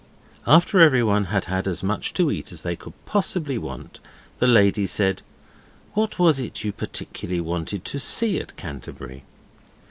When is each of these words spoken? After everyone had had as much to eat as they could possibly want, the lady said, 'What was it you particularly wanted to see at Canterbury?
After 0.47 0.79
everyone 0.79 1.25
had 1.25 1.45
had 1.45 1.67
as 1.67 1.83
much 1.83 2.11
to 2.15 2.31
eat 2.31 2.51
as 2.51 2.63
they 2.63 2.75
could 2.75 2.93
possibly 3.05 3.59
want, 3.59 3.99
the 4.39 4.47
lady 4.47 4.87
said, 4.87 5.21
'What 5.93 6.17
was 6.17 6.39
it 6.39 6.63
you 6.63 6.71
particularly 6.71 7.39
wanted 7.39 7.85
to 7.85 7.99
see 7.99 8.39
at 8.39 8.57
Canterbury? 8.57 9.25